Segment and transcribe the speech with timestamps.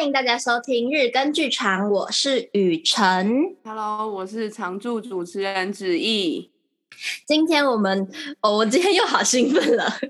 [0.00, 3.54] 欢迎大家收听日更剧场，我是雨辰。
[3.62, 6.50] Hello，我是常驻主持人子毅。
[7.26, 8.08] 今天我们，
[8.40, 10.00] 哦，我今天又好兴奋了。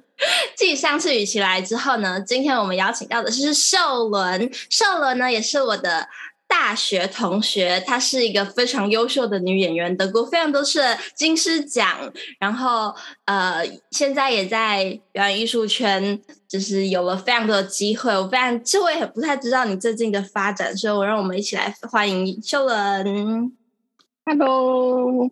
[0.54, 4.48] 继上次雨琦来之后呢，今天我们邀请到的是秀伦。
[4.68, 6.08] 秀伦呢，也是我的。
[6.50, 10.82] 大学同学，她是一个非常优秀的女演员，得过非常多次
[11.14, 12.92] 金狮奖，然后
[13.24, 13.62] 呃，
[13.92, 18.12] 现在也在表演艺术圈，就是有了非常多的机会。
[18.12, 23.52] 我非常，其实我也不太知道你最近的发展，所以我让我们一起来欢迎秀伦。
[24.26, 25.30] Hello，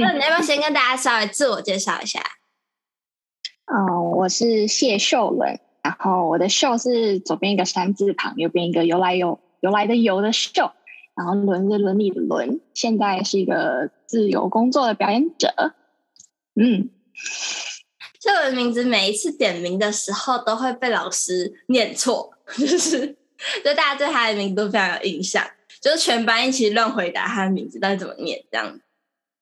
[0.00, 2.20] 那你要不要先跟大家稍微自我介绍一下？
[3.66, 9.40] 哦，我是谢秀伦，然后我的秀是左边一个山字旁，右边一个由来有。
[9.62, 10.72] 由来的由的秀，
[11.14, 15.74] 然后伦是伦理的伦，现在是一个自由工作的表演者。
[16.56, 16.90] 嗯，
[18.18, 23.16] 这个名字每一次点名的时候都会被老师念错，就是
[23.64, 25.48] 就大家对他的名字都非常有印象，
[25.80, 28.80] 就是全班一起乱回答他的名字到底怎么念，这样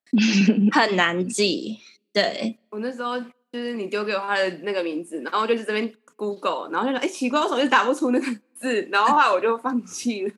[0.71, 1.79] 很难记。
[2.13, 8.25] 对，我那时候就是你丢给我他的那个名字，然后就是这边 Google，然后就说哎奇怪，我手机打不出那个。
[8.61, 10.33] 字，然后后来我就放弃了，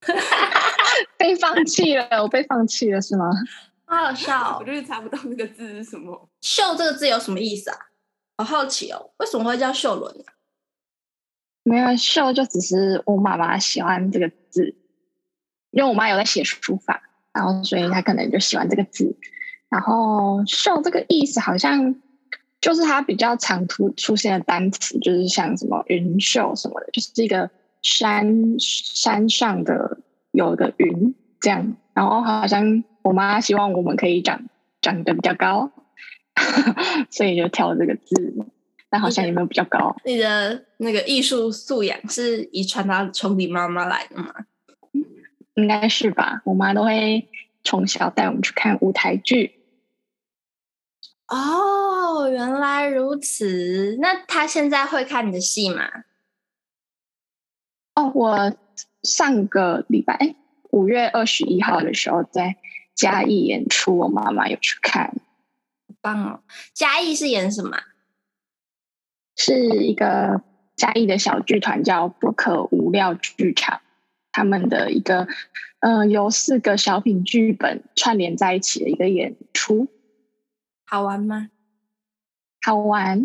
[1.16, 3.30] 被放弃了，我被放弃了是吗？
[3.86, 6.28] 好好笑，我就是查不到那个字是什么。
[6.42, 7.78] 秀这个字有什么意思啊？
[8.36, 10.36] 好好奇哦，为什么会叫秀伦啊？
[11.62, 14.76] 没有秀，就只是我妈妈喜欢这个字，
[15.70, 19.16] 因为我妈有在写书法，然后所以她可能就喜欢这个字。
[19.68, 21.96] 然后秀这个意思好像。
[22.66, 27.48] 就是它比较常出出现的单词，就是像什么云秀什么的，就是这个
[27.80, 29.98] 山山上的
[30.32, 31.76] 有一个云这样。
[31.94, 34.42] 然后好像我妈希望我们可以长
[34.80, 35.70] 长得比较高，
[37.08, 38.34] 所以就挑这个字。
[38.90, 39.94] 但好像也没有比较高。
[40.04, 44.34] 你的那个艺术素养是遗传到从你妈妈来的吗？
[45.54, 46.42] 应该是吧。
[46.44, 47.28] 我妈都会
[47.62, 49.52] 从小带我们去看舞台剧。
[51.28, 53.96] 哦，原来如此。
[54.00, 55.88] 那他现在会看你的戏吗？
[57.94, 58.56] 哦，我
[59.02, 60.36] 上个礼拜
[60.70, 62.56] 五月二十一号的时候在
[62.94, 65.14] 嘉义演出，我妈妈有去看。
[66.00, 66.40] 棒哦！
[66.72, 67.78] 嘉义是演什么？
[69.34, 70.42] 是一个
[70.76, 73.80] 嘉义的小剧团，叫不可无料剧场。
[74.30, 75.26] 他们的一个，
[75.80, 79.88] 嗯、呃，由四个小品剧本串联在一起的一个演出。
[80.86, 81.50] 好玩吗？
[82.64, 83.24] 好玩，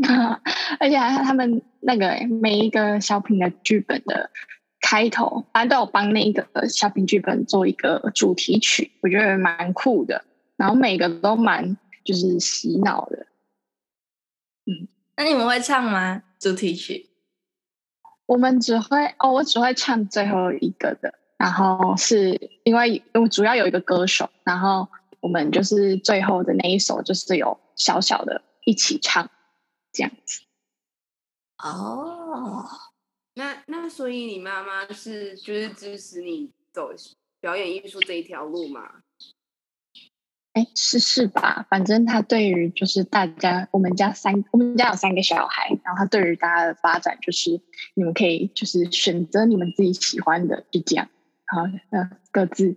[0.79, 4.29] 而且还他们那个每一个小品的剧本的
[4.79, 10.23] 开头，反正都有帮那个小品剧本做一个主题曲，我觉得蛮酷的。
[10.57, 13.25] 然后每个都蛮就是洗脑的。
[14.66, 16.21] 嗯，那你们会唱吗？
[16.39, 17.09] 主题曲？
[18.27, 21.16] 我们只会哦，我只会唱最后一个的。
[21.38, 24.88] 然后是因为因为主要有一个歌手，然后。
[25.21, 29.29] 我们就是最后的那一首，就是有小小的一起唱
[29.93, 30.41] 这样子。
[31.63, 32.67] 哦，
[33.35, 36.89] 那那所以你妈妈是就是支持你走
[37.39, 39.03] 表演艺术这一条路吗？
[40.53, 41.65] 哎，是是吧？
[41.69, 47.61] 反正他对于就是大家，我们家三我们家有三个小孩，然后他对于大家的发展，就是
[47.93, 51.07] 你们可以就是选择你们自己喜欢的，就这样。
[51.45, 52.75] 好，那各自。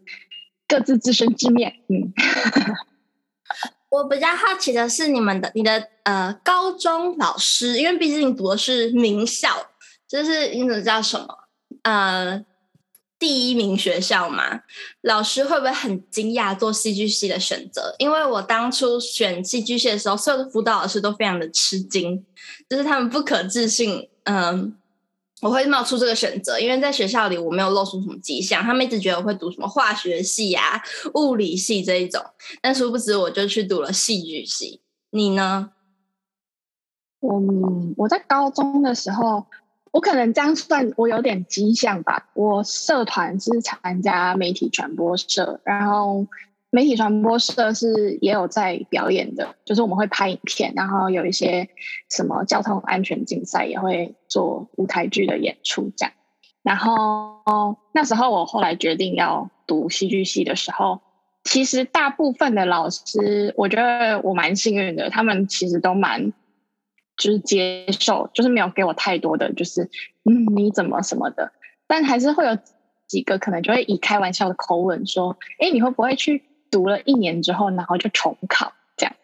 [0.67, 1.73] 各自自生自灭。
[1.89, 2.13] 嗯，
[3.91, 9.49] 我比较好奇的是你们的你的呃高中老师，因为毕竟你读的是名校，
[10.09, 11.27] 就是你怎么叫什么
[11.83, 12.45] 呃
[13.19, 14.63] 第一名学校嘛？
[15.03, 17.95] 老师会不会很惊讶做戏剧系的选择？
[17.99, 22.25] 因为我当初选戏剧系的时候，所有的辅导老师都非常的吃惊，
[22.69, 24.77] 就是他们不可置信，嗯、
[25.43, 30.81] 我会冒出这个选择，因为在学校里我没有露出什么迹象，他们一直觉得我会读什么化学系啊、
[31.15, 32.25] 物理系这一种，
[32.63, 34.81] 但殊不知我就去读了戏剧系。
[35.11, 35.71] 你呢？
[37.21, 37.43] 我
[37.97, 39.47] 我在高中的时候，
[39.93, 42.31] 我可能这样算，我有点迹象吧。
[42.35, 46.27] 我社团是参加媒体传播社，然后。
[46.75, 51.69] 媒体传播社是也有在表演的，就是我们会拍影片，然后有一些
[52.11, 56.13] 什么交通安全竞赛也会做舞台剧的演出这样。
[56.65, 61.01] 然后那时候我后来决定要读戏剧系的时候，
[61.45, 66.33] 其实大部分的老师，我觉得我蛮幸运的，他们其实都蛮
[67.17, 69.85] 就是接受，就是没有给我太多的就是
[70.25, 71.53] 嗯你怎么什么的，
[71.87, 72.59] 但还是会有
[73.07, 76.43] 几个可能就会以开玩笑的口吻说，哎，你会不会去？
[76.75, 79.15] 读了一年之后，然后就重考这样，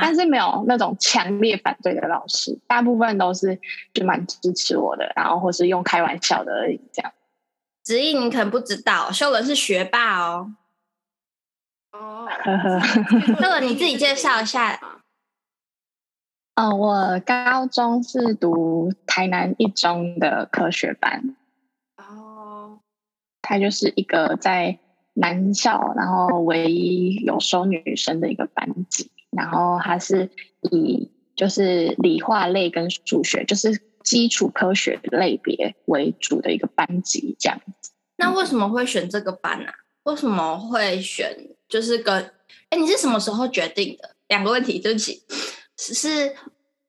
[0.00, 3.60] 但是没有那种强烈反对的老师，大部分都是
[3.92, 7.12] 就蛮支持我的，然后或是用开玩笑的而已这样。
[7.82, 10.54] 子毅，你可能不知道，秀伦是学霸哦。
[11.90, 12.28] 哦，
[13.40, 14.78] 秀伦你自己介绍一下。
[16.54, 21.34] 哦，我高中是读台南一中的科学班。
[21.96, 22.78] 哦，
[23.42, 24.78] 它就是一个在
[25.16, 29.10] 男校，然后唯一有收女生的一个班级。
[29.30, 30.30] 然后它是
[30.70, 33.82] 以就是理化类跟数学，就是。
[34.06, 37.90] 基础科学类别为主的一个班级，这样子。
[38.18, 39.74] 那为什么会选这个班呢、啊？
[40.04, 41.36] 为什么会选？
[41.68, 42.14] 就是跟
[42.70, 44.14] 哎，你是什么时候决定的？
[44.28, 45.24] 两个问题，对不起，
[45.76, 46.32] 是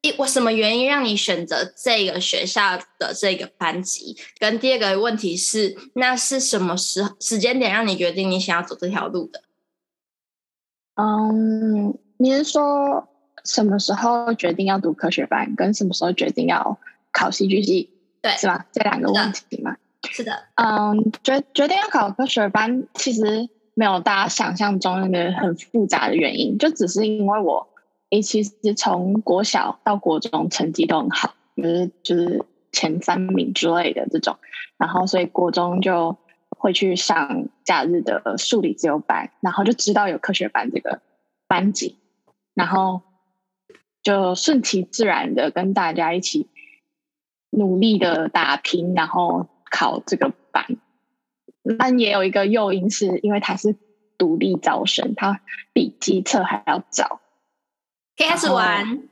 [0.08, 4.18] 一我什么原因让你选择这个学校的这个班级？
[4.40, 9.44] 跟第二个问题是，那是什么时时间点让你决定你想要走这条路的？
[10.96, 13.08] 嗯，你是说
[13.44, 16.80] 什么时候决定要读科学班，跟什么时候决定要？
[17.10, 17.90] 考戏剧系，
[18.22, 18.68] 对，是吧？
[18.72, 19.76] 这两个问题嘛，
[20.12, 20.44] 是的。
[20.54, 27.68] 嗯，决决定要考科学班，其实没有大家想象中那个很复杂的原因，就只是因为我，
[28.10, 34.38] 诶，其实从国小到国中成绩都很好，就是就是前三名之类的这种，
[34.78, 36.18] 然后所以国中就
[36.50, 41.02] 会去上假日的数理自由班，然后就知道有科学班这个
[41.48, 41.98] 班级，
[42.54, 43.02] 然后
[44.04, 46.50] 就顺其自然的跟大家一起。
[47.50, 50.66] 努力的打拼，然后考这个班，
[51.80, 53.74] 但也有一个诱因，是因为他是
[54.18, 55.40] 独立招生，他
[55.72, 57.22] 比基测还要早。
[58.26, 59.04] 开始玩，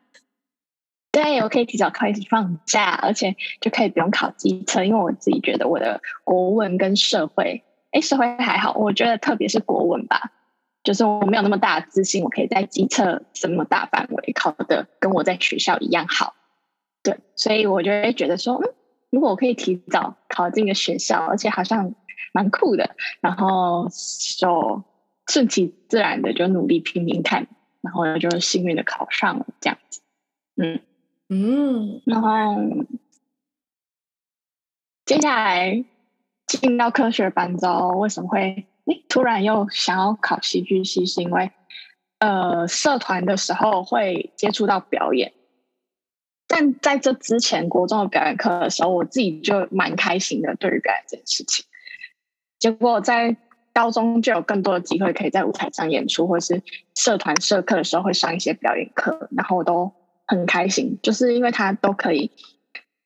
[1.12, 10.32] 对，我可以提早开始放假，而且就可以不用考机测，因为我自己觉得我的国文跟社会，哎，社会还好，我觉得特别是国文吧，
[10.84, 16.36] 就是我没有那么大的自信，我可以在机测这么大范围考的跟我在学校一样好。
[17.04, 18.74] 对，所以我就会觉得说，嗯，
[19.12, 21.94] 如果我可以提早考进个学校，而且好像
[22.34, 23.88] 蛮酷的，然后
[24.40, 24.84] 就
[25.28, 27.48] 顺其自然的就努力拼命看，
[27.86, 30.02] 然后就幸运的考上了这样子。
[30.58, 30.82] 嗯
[31.30, 32.56] 嗯，然后
[35.06, 35.86] 接下来
[36.48, 41.06] 进到科学班之后，为什么会诶突然又想要考戏剧系？
[41.06, 41.52] 是因为
[42.20, 45.34] 呃，社团的时候会接触到表演。
[46.48, 51.66] 但在这之前，国中的表演课的时候，我自己就蛮开心的，对于表演这件事情。
[52.60, 53.36] 结果在
[53.76, 56.64] 高中就有更多的机会可以在舞台上演出，或是
[56.96, 59.92] 社团社课的时候会上一些表演课，然后我都
[60.26, 62.32] 很开心，就是因为它都可以，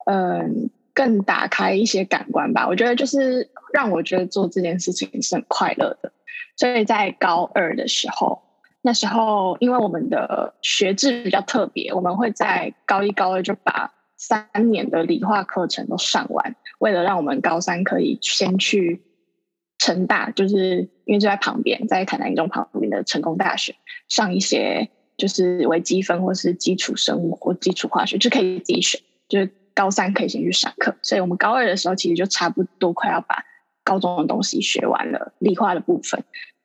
[0.05, 2.67] 嗯、更打开一些感官吧。
[2.67, 6.13] 我觉得就是让我觉得做这件事情是很快乐的。
[6.55, 8.43] 所以在高二的时候。
[8.81, 19.01] 那时候，因为我们的学制比较特别，我们会在高一、高二就把三年的理化课程都上完，为了让我们高三可以先去
[19.79, 23.75] 成大，就是因为就在旁边，在台南一中旁边的成功大学
[24.07, 30.95] 上一些就是微积分或是基础生物或基础化学，就可以自己选，就是高三可以先去上课。
[31.01, 33.43] 所以我们高二的时候其实就差不多快要把
[33.83, 36.23] 高中的东西学完了，理化的部分。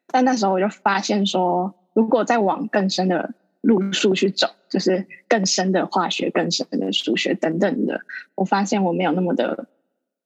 [0.08, 1.74] 但那时候我就发现说。
[1.94, 8.00] 如果再往更深的路数去走，就是更深的化学、更深的数学等等的，
[8.34, 9.68] 我发现我没有那么的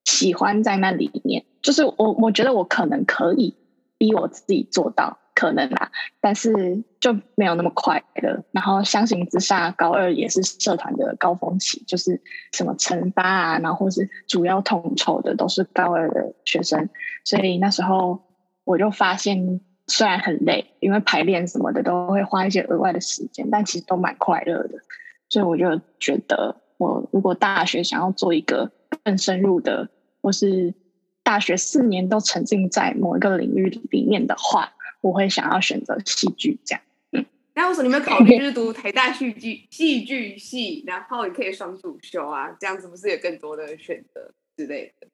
[0.09, 1.45] 喜欢在那里面。
[1.61, 3.55] 就是我，我觉得我可能可以
[3.99, 8.43] 逼我自己做到，可能啦，但是就没有那么快乐。
[8.53, 12.23] 然后相形之下，高二也是社团的高峰期，就是
[12.53, 16.89] 什么成发啊，然后是主要统筹的都是高二的学生，
[17.25, 18.23] 所以那时候
[18.65, 19.61] 我就发现。
[19.91, 24.75] 虽然很累，因为排练什么的都会花一些额外的时间，但其实都蛮快乐的。
[25.31, 28.71] 所以我就觉得，我如果大学想要做一个
[29.03, 29.89] 更深入的，
[30.29, 30.75] 或是
[31.23, 36.83] 大学四年都沉浸在某一个领域里面的话，我会想要选择戏剧这样。
[37.13, 42.55] 嗯，那为什么你们考虑就是读台大戏剧戏剧系，然后你可以双主修啊？
[42.61, 45.07] 这样子不是有更多的选择之类的？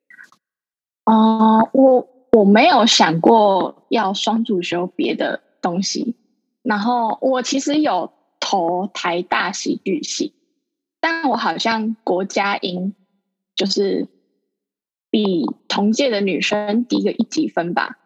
[1.05, 2.11] 啊、呃，我。
[2.37, 6.17] 我没有想过要双主修别的东西，
[6.63, 10.35] 然后我其实有投台大戏剧系，
[10.99, 12.93] 但我好像国家英
[13.55, 14.09] 就是
[15.15, 18.01] 比同届的女生低个一几分吧，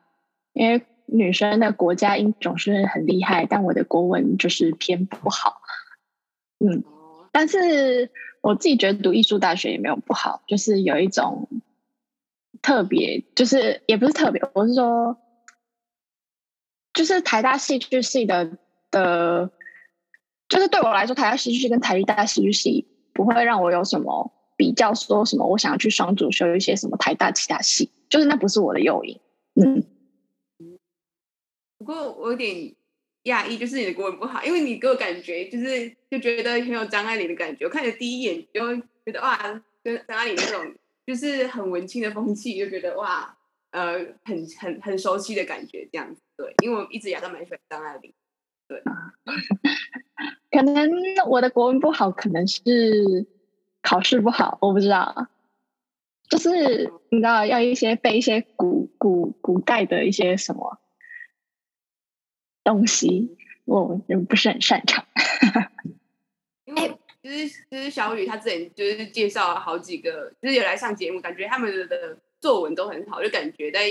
[0.52, 5.62] 因为女生的国家英总是很厉害，但我的国文就是偏不好，
[6.58, 6.84] 嗯，
[7.32, 8.10] 但是
[8.42, 11.48] 我自己觉得读艺术大学也没有不好，就是有一种。
[12.60, 15.16] 特别就是也不是特别，我是说，
[16.92, 18.58] 就是台大戏剧系的
[18.90, 19.52] 的，
[20.48, 29.18] 就是对我来说，台大戏剧系跟台艺大戏剧系不会让我有什么比较，说什么我想要去双主修一些什么台大其他系，就是那不是我的诱因。
[29.54, 29.84] 嗯，
[31.78, 32.74] 不过我有点
[33.24, 37.64] 讶异，就是你的国文不好，因为你给我感觉就是就觉得很有张爱玲的感觉。
[37.66, 40.74] 我看你第一眼就觉得哇，跟张爱玲那种
[41.06, 43.38] 就是很文青的风气，就觉得哇，
[43.70, 46.20] 呃，很很很熟悉的感觉这样子。
[46.36, 48.12] 对，因为我一直以来都蛮喜欢张爱玲。
[48.66, 48.82] 对，
[50.50, 50.90] 可能
[51.28, 53.26] 我的国文不好，可能是
[53.82, 55.28] 考试不好，我不知道。
[56.28, 60.78] 就是你知道，要一些背一些古古古代的一些什么
[62.62, 65.06] 东西，我就不是很擅长。
[66.66, 73.90] 因为就是就是小雨，他之前就是介绍了好几个，就是有来上节目，感觉他们的作文都很好，就感觉在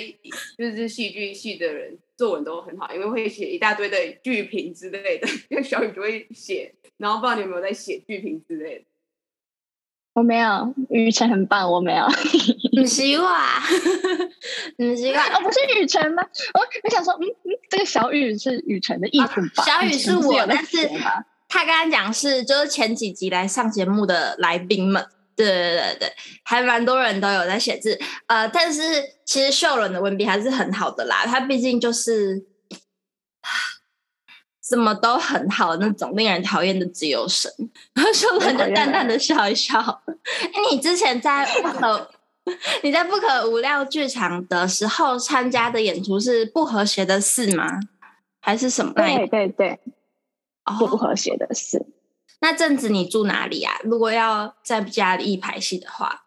[0.55, 8.85] 就是戏剧系的人作文都很好，因为会写一大堆的剧评之类的，因为小雨就会写，然后不知道你有没有在写剧评之类的。
[10.17, 11.71] 我没有，雨辰很棒。
[11.71, 12.03] 我没有，
[12.71, 13.39] 你习惯，
[14.77, 16.23] 你习惯哦，不是雨辰吗？
[16.55, 19.61] 我我想说，嗯嗯，这个小雨是雨辰的意思吧？
[19.61, 20.89] 啊、小雨是我，是但是
[21.47, 25.05] 他刚刚讲是就是前几集来上节目的来宾们，
[25.35, 28.81] 对对对对，还蛮多人都有在写字，呃，但是
[29.23, 32.43] 其实秀伦的文笔还是很好的啦，他毕竟就是。
[34.67, 37.49] 什么都很好，那种令人讨厌的自由神，
[37.93, 39.79] 然后秀伦就淡淡的笑一笑。
[39.79, 42.09] 哎，你之前在不可
[42.83, 47.79] 你在不可无料剧场的时候参加的演出是不和谐的事吗？
[48.41, 48.91] 还是什么？
[48.93, 49.79] 对对对，
[50.77, 51.85] 不不和谐的事。
[52.41, 53.75] 那阵子你住哪里啊？
[53.83, 56.23] 如果要在家里排戏的话，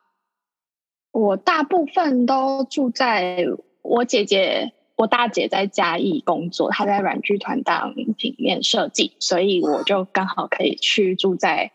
[1.12, 3.44] 我大部分都住在
[3.82, 4.72] 我姐姐。
[5.00, 11.72] 我大姐在嘉义工作，她在软剧团当平面设计，所以我就刚好可以去住在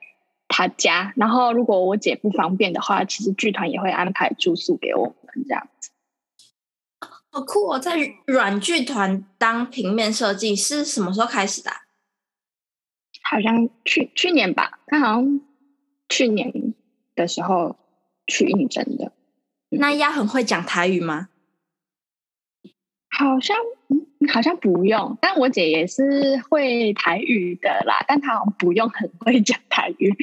[0.48, 1.12] 她家。
[1.16, 5.90] 然后如果我姐不方便的话，其实剧团也会安排住宿给我们这样子。
[7.32, 7.80] 好酷哦！
[7.80, 11.72] 在软剧团当平面设计是什么时候开始的？
[13.24, 15.42] 好像去去年吧，她好像
[16.08, 16.76] 去年
[17.16, 17.76] 的时候
[18.28, 19.12] 去应征的。
[19.70, 21.30] 那丫很会讲台语吗？
[23.18, 23.56] 好像
[23.88, 30.14] 嗯，好像不用，但我姐也是会台语的啦，但她好像不用很会讲台语。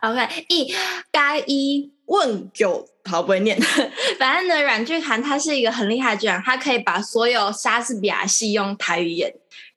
[0.00, 0.74] OK，一
[1.12, 3.56] 该一问九，好不会念。
[4.18, 9.32] 反正呢，阮俊涵他是一个很厉害的剧团，它可以把所有莎士比亚戏用台语演。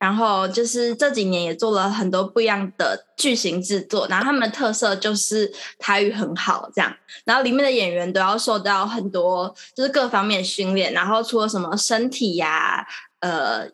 [0.06, 6.96] 然后就是这几年也做了很多不一样的剧情制作，然后他们的特色就是台语很好，这样。
[7.24, 12.88] 然后里面的演员都要受到很多就是各方面训练，然后除了什么身体呀、啊、
[13.22, 13.68] 呃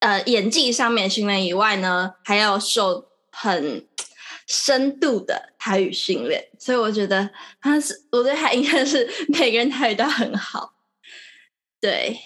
[0.00, 3.86] 呃演技上面训练以外呢，还要受很
[4.46, 6.48] 深度的台语训练。
[6.58, 7.30] 所以我觉得
[7.62, 10.74] 他是，我对他应该是 每个人台语都很好。
[11.80, 12.20] 对，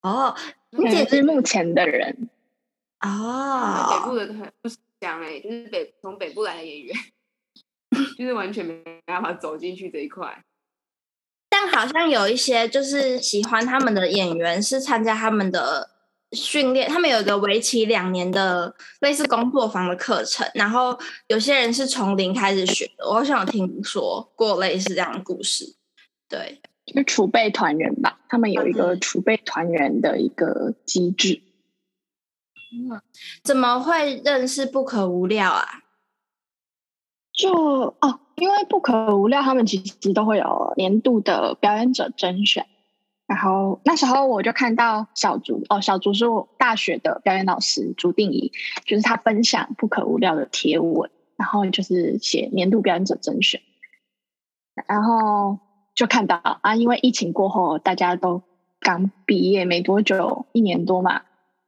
[0.00, 0.34] 哦，
[0.70, 2.30] 你姐是目前的人。
[3.04, 4.68] 哦，北部的很不
[5.00, 6.96] 讲哎，就是北从北部来的演员，
[8.16, 10.42] 就是完全没办法走进去这一块。
[11.50, 15.88] 但好像有一些就是喜欢他们的演员是参加他们的
[16.32, 23.06] 训练，他们有一个为期两年的类似工作坊的课程，然后有些人是从零开始学的。
[23.06, 25.76] 我好像有听说过类似这样的故事，
[26.28, 31.40] 对，就是储备团员吧，他们有一个储备团员的一个机制。
[31.44, 31.53] 嗯，
[33.42, 35.64] 怎么会认识不可无料啊？
[37.32, 37.52] 就
[38.00, 42.66] 哦，因为不可无料，他们其实都会有年度的表演者甄选。
[43.26, 48.52] 然后那时候我就看到小竹哦，小竹是我大学的表演老师朱定怡，
[48.84, 53.62] 就是他分享不可无料的贴文，然后就是写年度表演者甄选。
[54.86, 55.58] 然后
[55.94, 58.42] 就看到啊，因为疫情过后大家都
[58.78, 61.22] 刚毕业没多久，一年多嘛，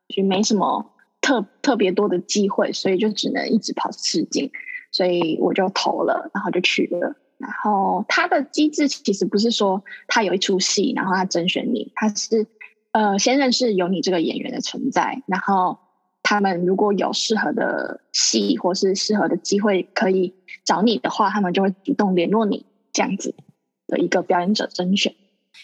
[0.08, 0.92] 就没什么。
[1.26, 4.48] 特特别多的机会，所以就只能一直跑试镜，
[4.92, 7.16] 所以我就投了，然后就去了。
[7.38, 12.46] 然后他的机制其实不是说他有一出戏，然后他甄选你，他是
[12.92, 15.78] 呃先认识有你这个演员的存在，然后
[16.22, 20.32] 他们如果有适合的戏或是适合的机会可以
[20.64, 23.34] 找你的话，他们就会主动联络你，这样子
[23.88, 25.12] 的一个表演者甄选。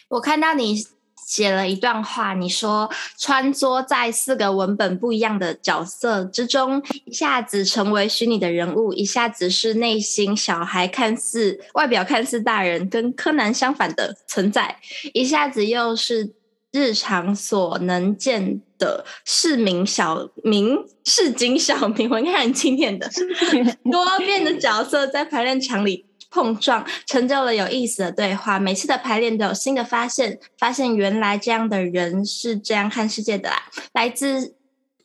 [0.09, 0.85] 我看到你。
[1.33, 14.77] 写了一段话，你说穿梭在四个文本不一样的角色之中，一下子成为虚拟的人物，一下子是内心小孩，看似外表看似大人，跟柯南相反的存在，
[15.15, 16.35] 一下子又是
[16.71, 23.11] 日常所能见的市民小民市井小民，我应该很经典的
[23.91, 28.59] 多变的角色在排练场里碰撞，成就了有意思的对话。
[28.59, 33.71] 每次的排练都有新的发现，发现原来这样的人是这样看世界的啦。
[33.93, 34.57] 来自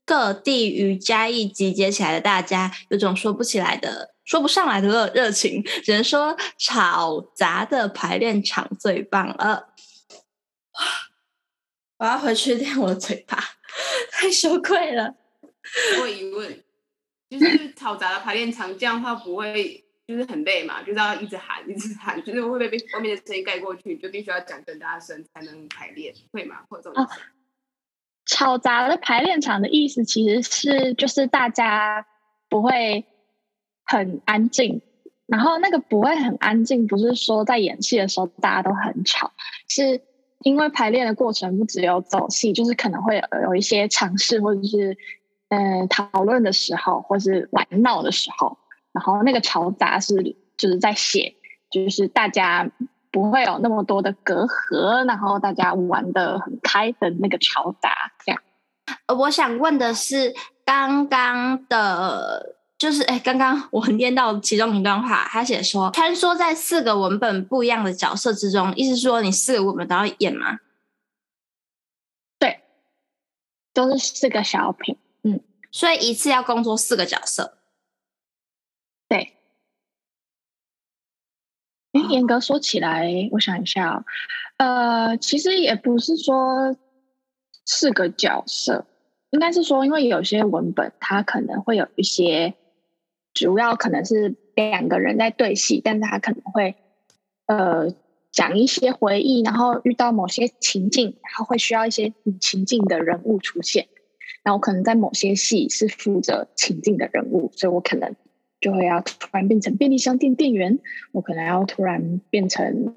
[0.06, 9.74] 各地与嘉义集结起来的大家，有种说不起来的、说不上来的热热情，只能说吵杂的排练场最棒了。
[10.72, 10.86] 哇！
[11.98, 13.44] 我要回去练我的嘴巴，
[14.12, 15.16] 太羞愧了。
[16.00, 16.64] 我有疑问，
[17.30, 19.84] 就是吵杂的排练场，这样的话不会？
[20.08, 23.98] 就是很累嘛，就是要一直喊，一直喊，就是会不会被外面的声音盖过去？
[23.98, 26.60] 就必须要讲更大声才能排练，会吗？
[26.70, 27.22] 或者这种意思？
[28.26, 32.06] 吵杂的排练场的意思其实是，就是大家
[32.48, 33.04] 不会
[33.84, 34.82] 很安静，
[35.26, 39.34] 然后那个不会很安静，不是说在演戏的时候大家都很吵，
[39.68, 40.02] 是
[40.44, 44.98] 因为排练的过程不只有走戏，就是可能会有一些尝试，或者是
[45.50, 48.58] 嗯、呃、讨论的时候，或是玩闹的时候。
[48.98, 51.36] 然后那个嘈杂是就是在写，
[51.70, 52.68] 就是大家
[53.12, 58.42] 不会有那么多的隔阂，然后大家玩的很开的那个嘈杂，这样。
[59.06, 60.34] 呃，我想问的是，
[60.66, 70.58] 刚刚的，就是哎，刚刚我念到其中一段话，他写说穿梭在四个文本不一样的角色之中，意思说你四个文本都要演吗？
[72.40, 72.62] 对，
[73.76, 75.40] 都是四个小品，嗯，
[75.70, 77.54] 所以一次要工作四个角色。
[79.10, 79.38] 对，
[82.10, 84.04] 严格说起来，我想一下，
[84.58, 86.76] 呃，其实也不是说
[87.66, 88.86] 四个角色，
[89.32, 92.54] 应该是说，因为有些文本它可能会有一些，
[93.34, 96.76] 主要可能是两个人在对戏，但是他可能会
[97.46, 97.94] 呃
[98.32, 103.88] 讲一些回忆，然后遇到某些情境，然后会需要一些情境的人物出现，
[104.44, 108.16] 然后可能在某些戏是负责情境的人物，所以我可能。
[108.68, 110.78] 就会要突然变成便利商店店员，
[111.14, 112.94] 我可能要突然变成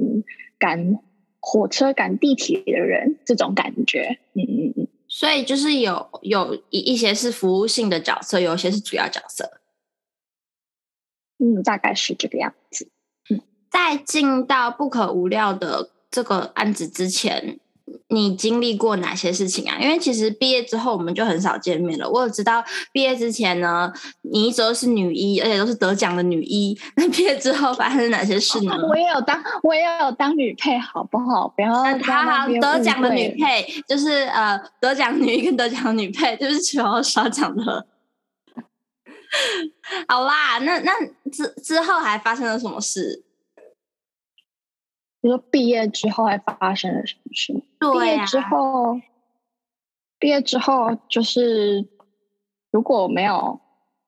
[0.59, 0.99] 赶
[1.39, 4.19] 火车、赶地铁的人，这种感觉。
[4.35, 4.89] 嗯嗯嗯。
[5.07, 9.61] 所以就是有有一一些是服务性的角色，有一些是主要角色。
[11.39, 12.91] 嗯，大概是这个样子。
[13.29, 17.61] 嗯，在进到不可无料的这个案子之前。
[18.09, 19.79] 你经历过哪些事情啊？
[19.81, 22.09] 因为其实毕业之后我们就很少见面了。
[22.09, 26.79] 我有知道毕业之前呢，你一直都是女一，而且都是得奖的女一。
[26.97, 28.75] 那毕业之后发生哪些事呢？
[28.89, 31.49] 我也有当，我也有当女配，好不好？
[31.49, 37.87] 不要好好得奖的女配，就是呃，得奖女一跟得奖女配，就是求少讲的。
[40.09, 40.93] 好啦，那那
[41.31, 43.23] 之之后还发生了什么事？
[45.23, 47.63] 比如说毕业之后还发生了什么事？
[47.79, 49.01] 对啊，毕业之后，
[50.19, 51.87] 毕业之后就是
[52.71, 53.61] 如果没有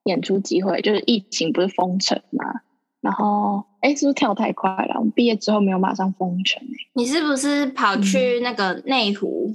[0.05, 2.62] 演出机会，就是疫情不是封城嘛？
[3.03, 4.94] 然后，哎，是不是跳太快了？
[4.96, 6.62] 我们毕业之后没有马上封城。
[6.94, 9.53] 你是不是跑去那个内湖？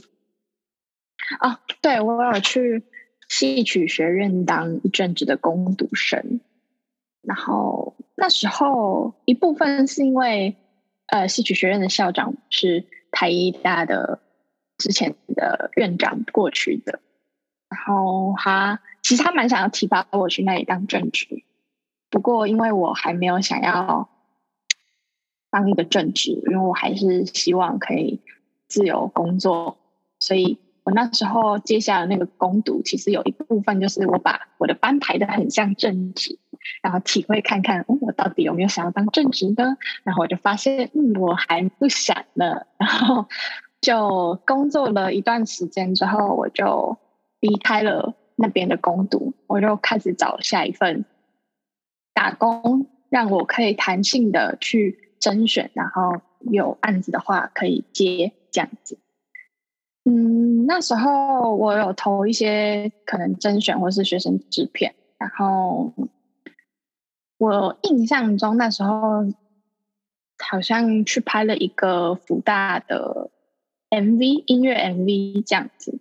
[1.41, 2.83] 嗯、啊，对，我有去
[3.27, 6.39] 戏曲学院当一阵子的攻读生。
[7.23, 10.55] 然后那时候一部分是因为。
[11.07, 14.21] 呃，戏曲学院的校长是台艺大的
[14.77, 16.99] 之前的院长过去的，
[17.69, 21.43] 然后他其实他蛮想要提拔我去那里当正职，
[22.09, 24.09] 不过因为我还没有想要
[25.49, 28.21] 当一个正职，因为我还是希望可以
[28.67, 29.77] 自由工作，
[30.19, 30.59] 所以。
[30.83, 36.39] 我那时候接下的那个攻读，其实有一部分就是我把我的班排的很像正职，
[36.81, 39.77] 然后体会看看，嗯，我到底有没有想要当正职呢？
[40.03, 42.65] 然后我就发现，嗯，我还不想呢。
[42.77, 43.25] 然后
[43.81, 46.97] 就工作了一段时间之后，我就
[47.39, 51.05] 离开了那边的工读，我就开始找下一份
[52.13, 58.97] 打工，让我可以弹性的去甄选，然后有案子的话可以接这样子。
[60.05, 65.93] 嗯，那时候我有投一些可能甄选或是学生制片，然后
[67.37, 69.25] 我印象中那时候
[70.39, 73.29] 好像去拍了一个福大的
[73.89, 75.99] MV 音乐 MV 这样子。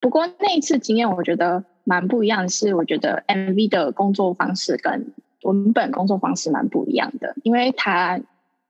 [0.00, 8.20] 不过那一次经验我觉得蛮不一样是，我觉得 MV 的工作方式跟文本工作方式蛮不一样的，因为它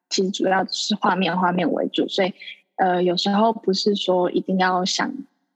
[0.08, 2.32] 其实主要是画面画面为主，所以。
[2.76, 5.12] 呃，有时候不是说一定要想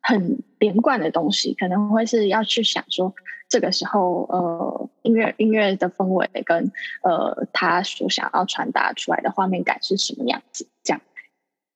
[0.07, 3.13] 很连贯的东西，可能会是要去想说
[3.49, 6.71] 这个时候呃音乐音乐的氛围跟
[7.03, 11.01] 呃他所想要传达出来的画面感是什么样子，这样。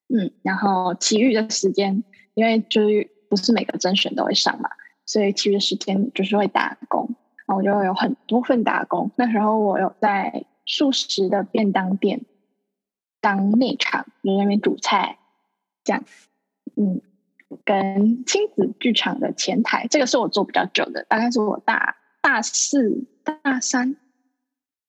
[0.08, 4.70] 嗯，然后其余的时间，因为就是不是每个甄选都会上嘛，
[5.06, 7.14] 所以其余的时间就是会打工，
[7.46, 9.10] 然后我就有很多份打工。
[9.16, 12.20] 那时候我有在素食的便当店
[13.20, 15.18] 当内场，在那边煮菜，
[15.82, 16.04] 这样，
[16.76, 17.00] 嗯，
[17.64, 23.96] 跟亲子剧场的前台，这个是我做比较久的，大概是我大大四、大三、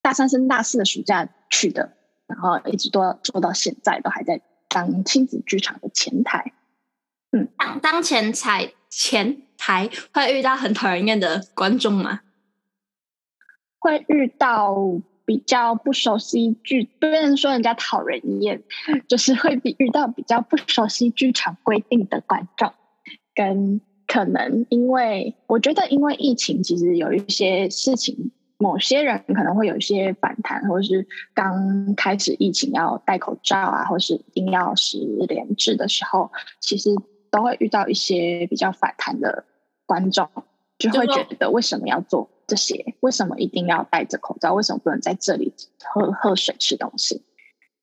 [0.01, 1.93] 大三升大四的暑假去的，
[2.27, 6.53] 然后一直都做到现在，都还在当亲子剧场的前台。
[7.31, 12.21] 嗯，当当前台前台会遇到很讨人厌的观众吗？
[13.79, 14.75] 会遇到
[15.31, 18.61] 比较不熟悉剧，不能说人家讨人厌，
[19.07, 22.73] 就是会比遇到比较不熟悉剧场规定的观众，
[23.33, 34.97] 跟可能因为我觉得因为疫情，其实有一些事情，某些人可能会有一些反弹，或者是刚开始疫情要戴口罩啊，或是一定要十
[35.29, 36.89] 连制的时候，其实。
[37.33, 39.45] 都会遇到一些比较反弹的
[39.85, 40.27] 观众，
[40.77, 42.95] 就会觉得为什么要做这些？
[42.99, 44.53] 为什么一定要戴着口罩？
[44.53, 45.53] 为什么不能在这里
[45.85, 47.23] 喝喝水、吃东西？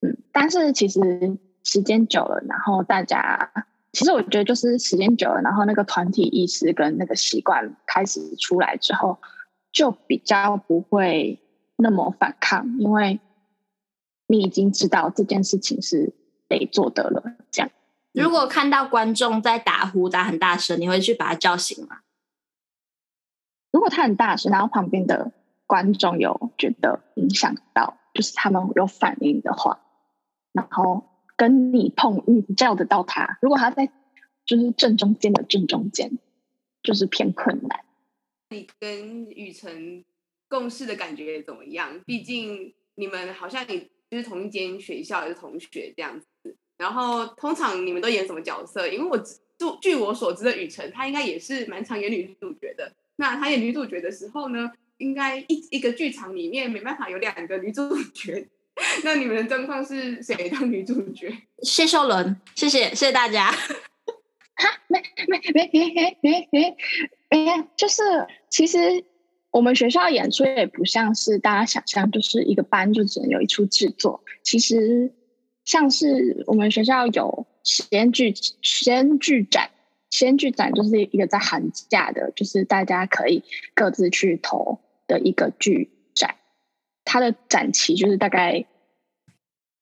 [0.02, 3.50] 嗯，但是其实时间久了，然后大家
[3.92, 9.16] 其实我觉得就是时间久了，然后那个团体意识跟那个习惯开始出来之后，
[9.72, 11.40] 就比较不会
[11.76, 13.20] 那么反抗，因为
[14.26, 16.12] 你已经知道这件事情是
[16.46, 17.70] 得做的了，这样。
[18.12, 22.00] 如果看到观众在打呼打很大声，你会去把他叫醒吗？
[23.79, 25.31] 如果他很大声，然后旁边的
[25.64, 29.79] 观众有觉得影响到，就是他们有反应的话，
[30.53, 31.05] 然后
[31.37, 33.38] 跟你碰，你叫得到他。
[33.41, 33.88] 如果他在
[34.45, 36.19] 就是正中间的正中间，
[36.83, 37.85] 就是偏困难。
[38.51, 40.05] 你跟雨辰
[40.49, 42.01] 共事的感觉怎么样？
[42.05, 46.57] 毕竟你们好像你就是同一间学校的同学这样子。
[46.79, 48.88] 然后通常你们都演什么角色？
[48.88, 49.37] 因为我据
[49.81, 52.93] 据我所知的雨辰，他应该也是蛮常演女主角的。
[53.18, 58.48] 那他演女主角的时候呢，应该一一个剧场里面没办法有两个女主角。
[59.04, 61.33] 那你们的状况是谁当女主角？
[61.62, 63.50] 谢秀伦，谢谢谢谢大家。
[63.50, 66.76] 哈，没没没没没没没，
[67.31, 68.02] 没没就是
[68.48, 69.04] 其实。
[69.50, 74.22] 我们学校演出也不像是大家想象，就是一个班就只能有一出制作。
[74.42, 75.11] 其实
[75.64, 79.70] 像是我们学校有实验剧实验剧展，
[80.11, 83.42] 先剧展就是一个在寒假的，就是大家可以
[83.75, 86.37] 各自去投的一个剧展。
[87.05, 88.66] 它的展期就是大概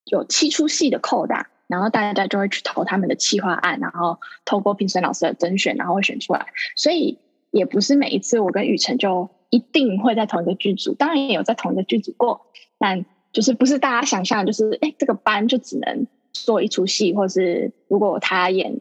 [0.05, 6.45] 有七出戏的扣打，然后大家就会去投他们的企划案，然后透过评审老师的甄选，然后会选出来。
[6.75, 7.19] 所以
[7.51, 13.05] 也不是每一次我跟雨辰就一定会在同一个剧组，当然也有在同一个剧组过，但。
[13.33, 18.79] 就是不是大家想象，就是哎，这个班就只能做一出戏，或是如果他演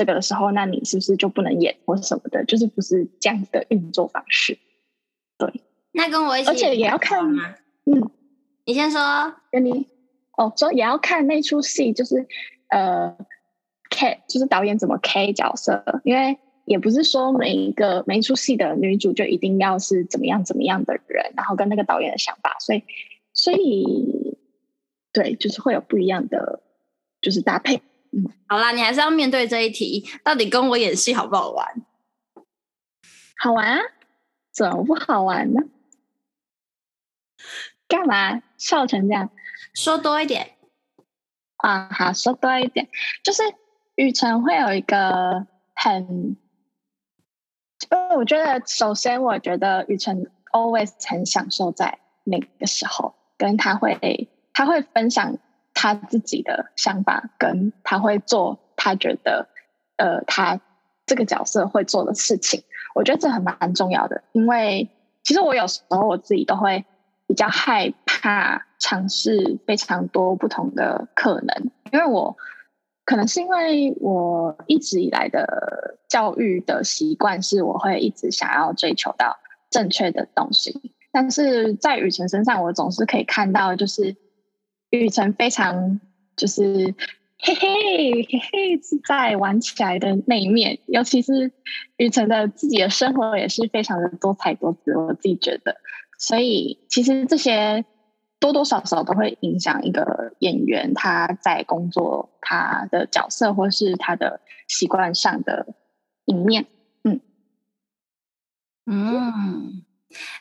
[0.00, 2.42] 这个的时候，那你是不是就不能演或什么的？
[2.46, 4.56] 就是不是这样子的运作方式。
[5.36, 5.60] 对，
[5.92, 7.54] 那跟我一起，而且也要看吗？
[7.84, 8.10] 嗯，
[8.64, 9.86] 你先说，跟你
[10.38, 12.26] 哦，说也要看那出戏，就是
[12.70, 13.14] 呃
[13.90, 22.82] ，K 就是导演怎么 K 角色，因为也不是说每一个每一出戏的女主就一定要是怎么样怎么样的人，然后跟那个导演的想法，所以。
[23.32, 24.36] 所以，
[25.12, 26.62] 对，就是会有不一样的，
[27.20, 27.80] 就是搭配。
[28.12, 31.66] 嗯，好啦，你还是要面对这一题，到底跟我演戏好不好玩？
[33.36, 33.80] 好玩啊，
[34.52, 35.62] 怎么不好玩呢？
[37.88, 39.30] 干嘛笑成这样？
[39.74, 40.56] 说多一点
[41.56, 41.88] 啊！
[41.92, 42.88] 好，说多一点，
[43.22, 43.42] 就是
[43.94, 46.36] 雨辰会有一个很，
[47.88, 53.14] 呃，我觉得首先，我觉得雨辰 always 很享受在那个时候。
[53.40, 55.38] 跟他会，他会分享
[55.80, 59.48] 他自己的想法，跟他会做他觉得，
[59.96, 60.60] 呃，他
[61.06, 62.62] 这个角色会做的事情。
[62.94, 64.90] 我觉得这很蛮重要的，因为
[65.22, 66.84] 其实我有时候我自己都会
[67.26, 72.36] 比较害怕尝试非常多不同的可能，因为我
[73.06, 79.38] 可能是因为我一直以来的教育的习惯是，我会一直想要追求到
[79.70, 80.92] 正确的东西。
[81.10, 84.14] 但是在雨辰身上，我总是可以看到，就是
[84.90, 86.00] 雨辰非常
[86.36, 86.62] 就是
[87.38, 91.52] 嘿嘿嘿嘿自在玩起来的那一面，尤其是
[91.96, 95.76] 雨辰的自己的生活也是非常的多彩多姿，我自己觉得。
[96.18, 97.84] 所以其实这些
[98.38, 105.74] 多多少少都会影响一个演员他在工作他的角色或是他的习惯上的
[106.26, 106.66] 一面。
[107.04, 107.20] 嗯
[108.86, 109.82] 嗯。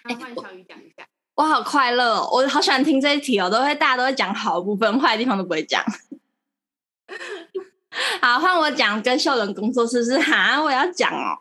[0.03, 0.98] 哎，换小雨讲一下
[1.39, 2.29] 我，好快乐哦！
[2.33, 5.81] 我好喜欢听这一题哦，都会大家都会讲好的部分，坏的地方都不会讲。
[8.21, 10.19] 好，换我讲跟秀伦工作是不是？
[10.19, 11.39] 哈，我要讲哦，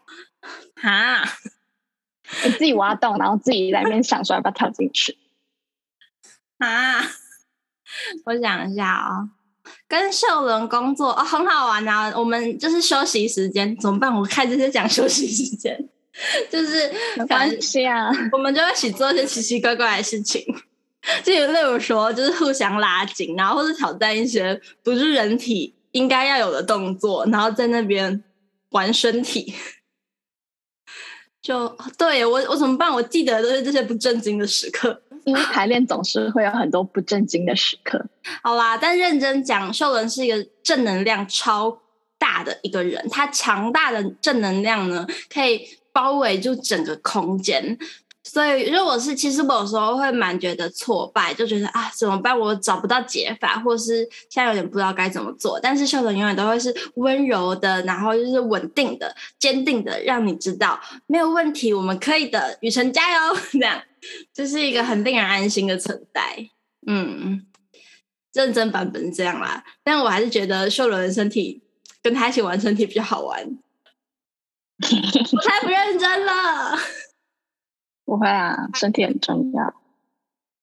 [0.77, 1.29] 哈，
[2.45, 5.19] 你自己挖洞，然后自己在那边想说要不要跳进去。
[6.59, 7.03] 啊，
[8.25, 9.31] 我想一下啊、哦，
[9.89, 12.13] 跟秀伦工作哦，很好玩啊。
[12.17, 14.15] 我们就是休息时间怎么办？
[14.15, 15.89] 我开这些讲休息时间，
[16.51, 20.45] 就是没关系啊，我们就会一起做一些奇奇怪怪的事情，
[21.23, 28.23] 就例如说，就是互相拉紧，然后或者挑战一些不是人体应该要有的动作，然后在那边
[28.71, 29.55] 玩身体。
[31.41, 32.93] 就对我，我怎么办？
[32.93, 38.05] 我记得都是这些不正经的时刻，因为排练总是会有很多不正经的时刻。
[38.43, 41.81] 好啦，但认真讲，秀伦是一个正能量超
[42.19, 45.67] 大的一个人，他强大的正能量呢，可以
[45.99, 47.77] 包围住整个空间。
[48.23, 52.39] 所以，如果是其实我有时候会蛮觉得挫败，就觉得啊怎么办？
[52.39, 55.59] 我找不到解法，或是现在有点不知道该怎么做。
[55.59, 63.37] 但是秀伦永远都会是温柔的，然后就是稳定的、坚定的，让你知道没有问题，我们可以的，雨辰加油！
[63.51, 63.83] 这样
[64.33, 66.51] 就是一个很令人安心的存在。
[66.87, 67.47] 嗯，
[68.35, 71.63] 认真版本是这样啦，但我还是觉得秀伦的身体
[72.03, 73.59] 跟他一起玩身体比较好玩。
[74.81, 76.77] 我太不认真了。
[78.05, 79.75] 不会啊，身体很重要。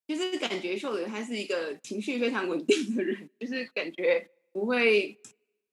[0.07, 5.19] 就是感觉秀伦他是一个情绪非常稳定的人，就是感觉不会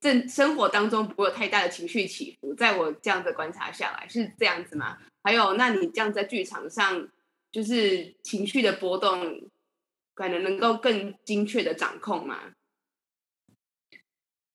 [0.01, 2.55] 正生活当中不会有太大的情绪起伏。
[2.55, 4.99] 在我这样的观察下来，是这样子吗？
[5.23, 7.09] 还有，那你这样在剧场上，
[7.51, 9.43] 就是情绪的波动，
[10.15, 12.53] 可能能够更精确的掌控吗？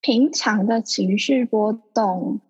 [0.01, 2.41] 平常的情绪波动，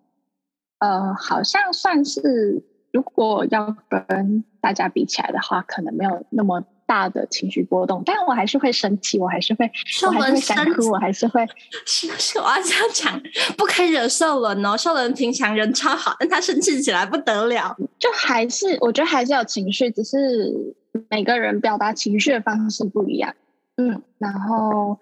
[0.78, 2.62] 呃，好像算是。
[2.90, 9.70] 如果要跟大家比起来的话，可能没有那么大的情绪波动，但我还是会生气，我还是会，
[10.06, 11.46] 我还是会想哭，我还是会。
[11.84, 13.22] 是是，我要这样讲，
[13.58, 14.74] 不可以惹兽人哦。
[14.74, 17.76] 兽人平常人超好，但他生气起来不得了。
[18.00, 20.74] 就还是我觉得还是有情绪，只是
[21.10, 23.34] 每个人表达情绪的方式不一样。
[23.76, 24.98] 嗯，然后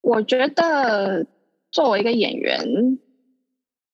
[0.00, 1.26] 我觉得
[1.70, 2.98] 作为一个演员。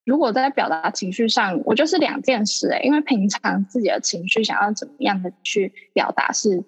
[0.04, 6.64] 如果在表达情绪上，我就是两件事诶，因为平常自己的情绪想要怎么样的去表达是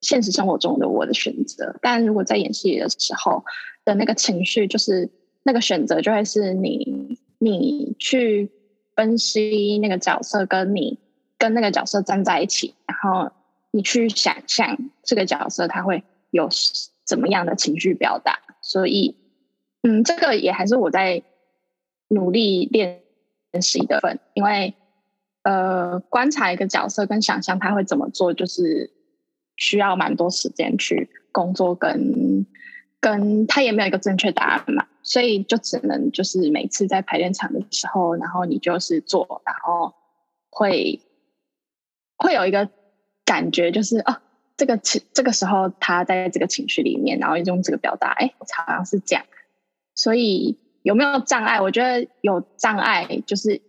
[0.00, 3.42] 现实生活中的我的选择，但如果在演戏的时候
[3.84, 5.10] 的那个情绪，就是
[5.42, 8.50] 那个选择就会是你你去
[8.94, 10.98] 分析那个角色，跟你
[11.38, 13.32] 跟那个角色站在一起，然后
[13.70, 16.48] 你去想象这个角色他会有
[17.04, 19.16] 怎么样的情绪表达，所以
[19.82, 21.22] 嗯，这个也还是我在。
[22.08, 23.02] 努力练
[23.60, 24.74] 习的份，因为
[25.42, 28.90] 呃，观察一个角色跟想象他会怎么做，就是
[29.56, 32.46] 需要蛮多时间去工作跟，
[33.00, 39.94] 跟他也没有一个正确答案嘛，所以就只能就是每次在排练场的时候，然后你就是做，然后
[40.50, 41.00] 会
[42.16, 42.68] 会有一个
[43.24, 44.20] 感觉，就是哦，
[44.56, 49.24] 这个情这个时候他在这个情绪里面，然后用这个表达，哎，好像是这样，
[49.94, 50.58] 所以。
[50.86, 51.60] 有没有障碍？
[51.60, 53.60] 我觉得有障碍，就是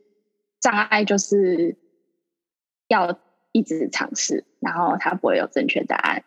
[0.59, 1.75] 障碍就是
[2.87, 3.19] 要
[3.51, 6.23] 一直尝试，然后它不会有正确答案。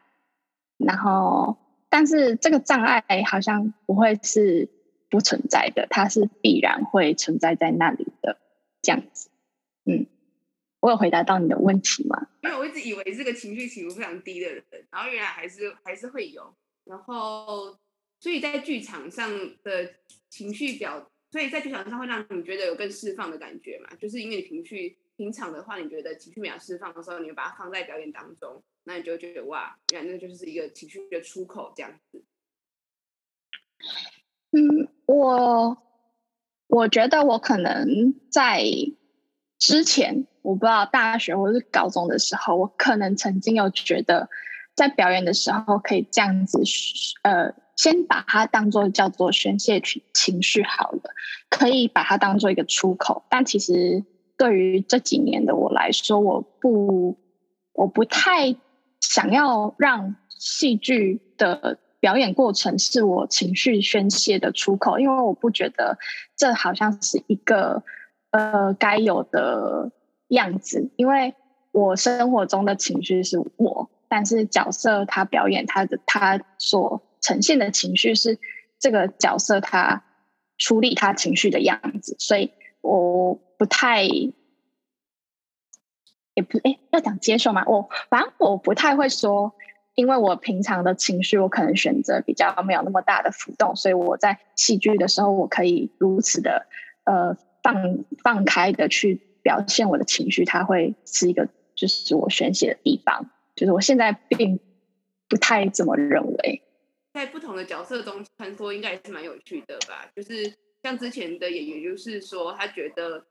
[0.79, 1.57] 然后，
[1.89, 4.69] 但是这个障碍好像不会是
[5.09, 8.41] 不存在的，它是必然会存在在那里的
[8.83, 9.31] 这样子。
[9.85, 10.09] 嗯，
[10.81, 12.27] 我有回答到你的问题吗？
[12.43, 16.53] 因为我一直以为是个情绪起伏非常低的人，然后原来还是还是会有。
[16.83, 17.79] 然后，
[18.19, 19.31] 所以在剧场上
[19.63, 19.95] 的。
[20.31, 23.91] 情绪表，所以在剧场上会让你觉得有更释放的感觉嘛？
[23.97, 32.25] 就是因为你情绪平常的话，你觉得情绪没有释放的时候，你会把它放在表演当中，那你就觉得哇，原来那就是一个情绪的出口这样子。
[34.53, 35.77] 嗯，我
[36.69, 38.65] 我觉得我可能在
[39.59, 44.31] 之前，我不知道大学或是高中的时候，我可能曾经有觉得
[44.77, 46.63] 在表演的时候可以这样子，
[47.23, 47.53] 呃。
[47.81, 51.01] 先把它当做叫做宣泄情情绪好了，
[51.49, 53.25] 可以把它当做一个出口。
[53.31, 54.05] 但其实
[54.37, 57.17] 对于这几年的我来说，我不
[57.73, 58.55] 我不太
[59.01, 65.97] 想要让戏剧的表演过程是我情绪宣泄的出口，因为我不觉得
[66.37, 67.83] 这好像是一个
[68.31, 69.91] 呃该有的
[70.29, 70.91] 样子。
[70.97, 71.35] 因为
[71.73, 77.01] 我生活中的情绪是我，但是角色他表演他的他所。
[77.21, 78.39] 呈现的情绪是
[78.79, 80.05] 这个角色他
[80.59, 84.33] 处理他情绪的样子，所以我不太，也
[86.49, 89.55] 不哎要讲接受嘛，我反正我不太会说，
[89.95, 96.67] 因为我平常的情绪我可能选择比较没有那么大的浮动，所以我在戏剧的时候我可以如此的
[97.05, 104.59] 呃放放开的去表现我的情绪，它会是一个就是我宣泄的地方，就是我现在并。
[105.31, 106.61] 不太怎么认为。
[107.13, 110.09] 在不同的角色中穿梭，应该也是蛮有趣的吧？
[110.15, 113.27] 就是像之前的演员，就是说他觉得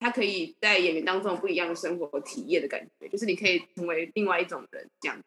[0.00, 5.20] 他可以在演员当中不一样的生活体验的感觉，就是你可以成为另外一种人这样。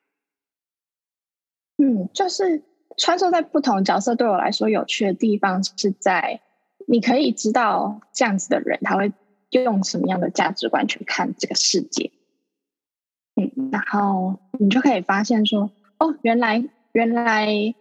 [1.77, 2.63] 嗯，就是
[2.97, 6.41] 穿梭在不同角色，对我来说有趣的地方是在
[6.87, 9.13] 你可以知道这样子的人他会
[9.51, 12.11] 用什么样的价值观去看这个世界。
[13.35, 17.75] 嗯，然后你就可以发现说，哦，原来原来。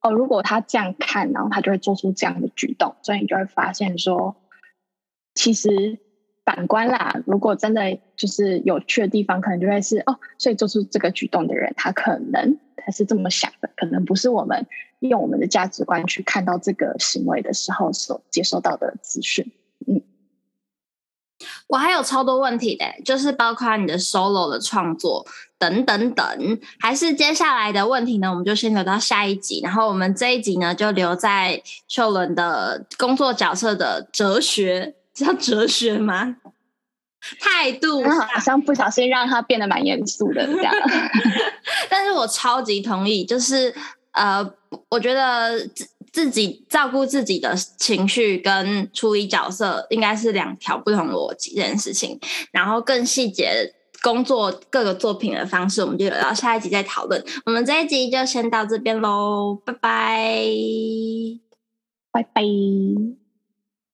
[0.00, 4.36] 哦，如果他这样看，然后他就会做出这样的举动，所以你就会发现说，
[5.34, 5.98] 其实
[6.44, 14.66] 反观啦，如果真的就是有趣的地方，可能就会是哦，所以做出这个举动的人，他可能他是这么想的，可能不是我们
[15.00, 19.50] 用我们的价值观去看到这个行为的时候所接收到的资讯。
[21.68, 25.26] 嗯，我还有超多问题的，就是包括你的 solo 的创作。
[25.60, 26.24] 等等等，
[26.78, 28.30] 还是接下来的问题呢？
[28.30, 29.60] 我们就先留到下一集。
[29.60, 36.36] 然后我们这一集呢，就留在秀伦的工作角色的哲学，叫哲学吗？
[37.40, 40.72] 态度好像不小心让他变得蛮严肃的这样。
[41.90, 43.74] 但是我超级同意，就是
[44.12, 44.48] 呃，
[44.88, 45.84] 我觉得自
[46.18, 52.18] 自己照顾自己的情绪跟处理角色应该是两条不同逻辑这件事情。
[52.50, 53.74] 然后更细节。
[54.00, 57.20] 工作各个作品的方式，我们就留到下一集再讨论。
[57.44, 60.44] 我们这一集就先到这边喽，拜拜，
[62.12, 63.27] 拜拜。